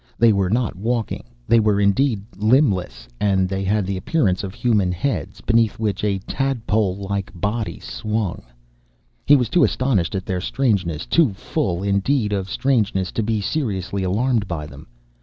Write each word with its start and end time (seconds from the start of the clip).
They 0.17 0.33
were 0.33 0.49
not 0.49 0.75
walking, 0.75 1.25
they 1.47 1.59
were 1.59 1.79
indeed 1.79 2.23
limbless, 2.35 3.07
and 3.19 3.47
they 3.47 3.63
had 3.63 3.85
the 3.85 3.97
appearance 3.97 4.43
of 4.43 4.55
human 4.55 4.91
heads, 4.91 5.41
beneath 5.41 5.77
which 5.77 6.03
a 6.03 6.17
tadpole 6.25 7.05
like 7.07 7.31
body 7.39 7.79
swung. 7.79 8.41
He 9.27 9.35
was 9.35 9.47
too 9.47 9.63
astonished 9.63 10.15
at 10.15 10.25
their 10.25 10.41
strangeness, 10.41 11.05
too 11.05 11.33
full, 11.35 11.83
indeed, 11.83 12.33
of 12.33 12.49
strangeness, 12.49 13.11
to 13.11 13.21
be 13.21 13.41
seriously 13.41 14.01
alarmed 14.01 14.47
by 14.47 14.65
them. 14.65 14.87